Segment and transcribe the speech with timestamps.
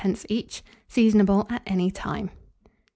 [0.29, 0.63] each.
[0.89, 2.31] Seasonable at any time.